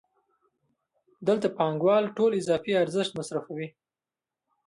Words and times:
دلته 1.27 1.47
پانګوال 1.57 2.03
ټول 2.17 2.31
اضافي 2.41 2.71
ارزښت 2.83 3.11
مصرفوي 3.19 3.67